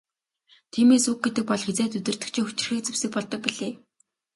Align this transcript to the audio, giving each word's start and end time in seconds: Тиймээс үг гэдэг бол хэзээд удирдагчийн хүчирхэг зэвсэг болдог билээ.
Тиймээс 0.71 1.05
үг 1.11 1.19
гэдэг 1.23 1.43
бол 1.47 1.63
хэзээд 1.65 1.97
удирдагчийн 1.97 2.45
хүчирхэг 2.45 2.81
зэвсэг 2.85 3.09
болдог 3.13 3.39
билээ. 3.45 3.73